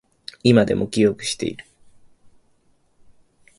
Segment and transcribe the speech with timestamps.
[0.41, 1.63] 今でも記憶している